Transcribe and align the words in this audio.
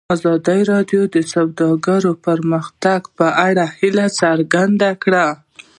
ازادي 0.15 0.59
راډیو 0.71 1.01
د 1.15 1.17
سوداګري 1.33 2.11
د 2.15 2.21
پرمختګ 2.25 3.01
په 3.17 3.27
اړه 3.47 3.63
هیله 3.79 4.05
څرګنده 4.19 4.91
کړې. 5.03 5.25